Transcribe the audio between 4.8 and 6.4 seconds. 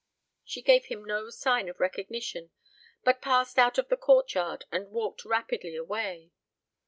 walked rapidly away.